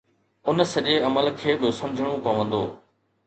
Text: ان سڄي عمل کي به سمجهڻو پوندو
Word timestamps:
ان 0.53 0.57
سڄي 0.71 0.95
عمل 1.09 1.25
کي 1.41 1.51
به 1.59 1.67
سمجهڻو 1.81 2.15
پوندو 2.29 2.63